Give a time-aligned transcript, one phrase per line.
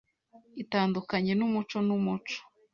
[0.63, 2.37] Itandukanye n'umuco n'umuco.